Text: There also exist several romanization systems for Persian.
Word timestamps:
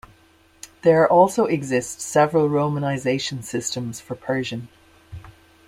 There 0.81 1.07
also 1.07 1.45
exist 1.45 2.01
several 2.01 2.49
romanization 2.49 3.43
systems 3.43 3.99
for 3.99 4.15
Persian. 4.15 4.67